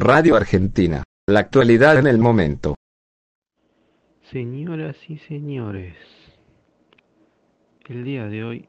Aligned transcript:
Radio 0.00 0.36
Argentina. 0.36 1.02
La 1.26 1.40
actualidad 1.40 1.98
en 1.98 2.06
el 2.06 2.18
momento. 2.18 2.76
Señoras 4.30 4.96
y 5.08 5.18
señores, 5.18 5.96
el 7.88 8.04
día 8.04 8.26
de 8.28 8.44
hoy, 8.44 8.68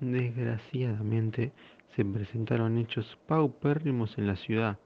desgraciadamente, 0.00 1.52
se 1.96 2.04
presentaron 2.04 2.76
hechos 2.76 3.18
paupérrimos 3.26 4.18
en 4.18 4.26
la 4.26 4.36
ciudad, 4.36 4.78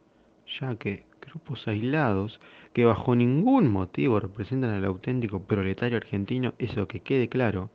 ya 0.60 0.76
que 0.76 1.04
grupos 1.21 1.67
aislados, 1.67 2.41
que 2.73 2.85
bajo 2.85 3.17
ningún 3.17 3.69
motivo 3.69 4.21
representan 4.21 4.71
al 4.71 4.85
auténtico 4.85 5.43
proletario 5.43 5.96
argentino, 5.96 6.55
eso 6.59 6.87
que 6.87 7.01
quede 7.01 7.29
claro, 7.29 7.71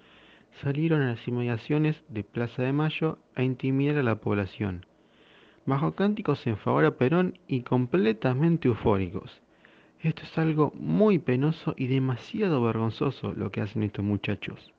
salieron 0.63 1.01
a 1.01 1.15
las 1.15 1.27
inmediaciones 1.27 1.97
de 2.07 2.23
Plaza 2.23 2.63
de 2.63 2.71
Mayo 2.71 3.17
a 3.35 3.43
intimidar 3.43 3.97
a 3.97 4.03
la 4.03 4.15
población, 4.15 4.85
bajo 5.65 5.93
cánticos 5.93 6.45
en 6.47 6.57
favor 6.57 6.85
a 6.85 6.97
Perón 6.97 7.37
y 7.47 7.61
completamente 7.61 8.67
eufóricos. 8.67 9.41
Esto 9.99 10.23
es 10.23 10.37
algo 10.37 10.71
muy 10.75 11.19
penoso 11.19 11.75
y 11.77 11.87
demasiado 11.87 12.63
vergonzoso 12.63 13.33
lo 13.33 13.51
que 13.51 13.61
hacen 13.61 13.83
estos 13.83 14.03
muchachos. 14.03 14.73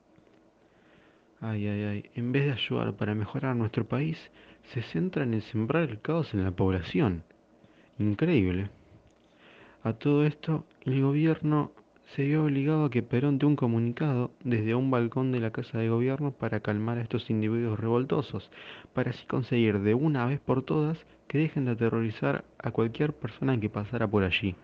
Ay, 1.41 1.67
ay, 1.67 1.83
ay, 1.83 2.11
en 2.15 2.33
vez 2.33 2.47
de 2.47 2.53
ayudar 2.53 2.95
para 2.95 3.15
mejorar 3.15 3.55
nuestro 3.55 3.85
país, 3.85 4.31
se 4.73 4.83
centran 4.83 5.35
en 5.35 5.43
sembrar 5.43 5.91
el 5.91 6.01
caos 6.01 6.35
en 6.35 6.45
la 6.45 6.51
población. 6.51 7.25
Increíble. 7.99 8.71
A 9.83 9.93
todo 9.93 10.25
esto, 10.25 10.65
el 10.83 11.03
gobierno 11.03 11.73
se 12.15 12.25
vio 12.25 12.45
obligado 12.45 12.85
a 12.85 12.91
que 12.91 13.03
Perón 13.03 13.39
dé 13.39 13.47
un 13.47 13.57
comunicado 13.57 14.33
desde 14.45 14.75
un 14.75 14.91
balcón 14.91 15.33
de 15.33 15.41
la 15.41 15.51
Casa 15.51 15.79
de 15.79 15.89
Gobierno 15.89 16.33
para 16.33 16.61
calmar 16.61 16.99
a 16.99 17.03
estos 17.03 17.31
individuos 17.31 17.81
revoltosos, 17.81 18.51
para 18.93 19.11
así 19.11 19.25
conseguir 19.27 19.81
de 19.81 19.95
una 19.95 20.27
vez 20.27 20.39
por 20.39 20.63
todas 20.63 21.07
que 21.27 21.39
dejen 21.39 21.65
de 21.65 21.71
aterrorizar 21.71 22.45
a 22.59 22.71
cualquier 22.71 23.15
persona 23.15 23.59
que 23.59 23.71
pasara 23.71 24.07
por 24.07 24.25
allí. 24.25 24.55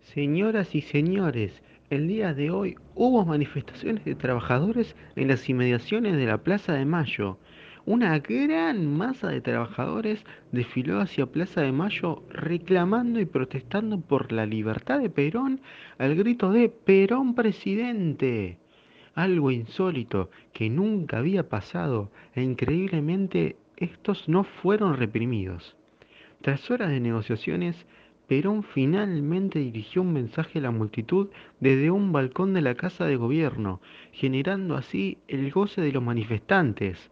Señoras 0.00 0.74
y 0.74 0.80
señores, 0.80 1.62
el 1.90 2.08
día 2.08 2.34
de 2.34 2.50
hoy 2.50 2.76
hubo 2.96 3.24
manifestaciones 3.24 4.04
de 4.04 4.16
trabajadores 4.16 4.96
en 5.14 5.28
las 5.28 5.48
inmediaciones 5.48 6.16
de 6.16 6.26
la 6.26 6.38
Plaza 6.38 6.72
de 6.72 6.86
Mayo. 6.86 7.38
Una 7.86 8.18
gran 8.18 8.96
masa 8.96 9.28
de 9.28 9.42
trabajadores 9.42 10.24
desfiló 10.52 11.00
hacia 11.00 11.26
Plaza 11.26 11.60
de 11.60 11.72
Mayo 11.72 12.22
reclamando 12.30 13.20
y 13.20 13.26
protestando 13.26 14.00
por 14.00 14.32
la 14.32 14.46
libertad 14.46 15.00
de 15.00 15.10
Perón 15.10 15.60
al 15.98 16.14
grito 16.14 16.50
de 16.50 16.70
Perón 16.70 17.34
presidente. 17.34 18.56
Algo 19.14 19.50
insólito 19.50 20.30
que 20.54 20.70
nunca 20.70 21.18
había 21.18 21.50
pasado 21.50 22.10
e 22.34 22.42
increíblemente 22.42 23.56
estos 23.76 24.30
no 24.30 24.44
fueron 24.44 24.96
reprimidos. 24.96 25.76
Tras 26.40 26.70
horas 26.70 26.88
de 26.88 27.00
negociaciones, 27.00 27.84
Perón 28.26 28.62
finalmente 28.62 29.58
dirigió 29.58 30.00
un 30.00 30.14
mensaje 30.14 30.58
a 30.58 30.62
la 30.62 30.70
multitud 30.70 31.28
desde 31.60 31.90
un 31.90 32.12
balcón 32.12 32.54
de 32.54 32.62
la 32.62 32.76
Casa 32.76 33.04
de 33.04 33.16
Gobierno, 33.16 33.82
generando 34.12 34.74
así 34.74 35.18
el 35.28 35.50
goce 35.50 35.82
de 35.82 35.92
los 35.92 36.02
manifestantes. 36.02 37.10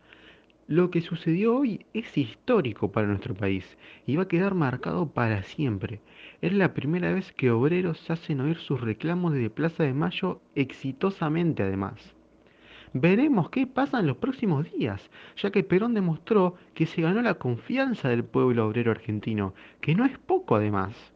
Lo 0.73 0.91
que 0.91 1.03
sucedió 1.03 1.55
hoy 1.55 1.85
es 1.93 2.17
histórico 2.17 2.93
para 2.93 3.07
nuestro 3.07 3.35
país 3.35 3.77
y 4.07 4.17
va 4.17 4.23
a 4.23 4.29
quedar 4.29 4.55
marcado 4.55 5.13
para 5.13 5.43
siempre. 5.43 6.01
Es 6.41 6.55
la 6.55 6.73
primera 6.73 7.13
vez 7.13 7.31
que 7.33 7.51
obreros 7.51 8.11
hacen 8.11 8.41
oír 8.41 8.57
sus 8.57 8.81
reclamos 8.81 9.35
desde 9.35 9.51
Plaza 9.51 9.83
de 9.83 9.93
Mayo 9.93 10.41
exitosamente 10.55 11.63
además. 11.63 12.15
Veremos 12.95 13.51
qué 13.51 13.67
pasa 13.67 14.01
en 14.01 14.07
los 14.07 14.17
próximos 14.17 14.65
días, 14.73 15.11
ya 15.37 15.51
que 15.51 15.63
Perón 15.63 15.93
demostró 15.93 16.55
que 16.73 16.87
se 16.87 17.03
ganó 17.03 17.21
la 17.21 17.35
confianza 17.35 18.09
del 18.09 18.25
pueblo 18.25 18.67
obrero 18.67 18.93
argentino, 18.93 19.53
que 19.83 19.95
no 19.95 20.07
es 20.07 20.17
poco 20.17 20.57
además. 20.57 21.12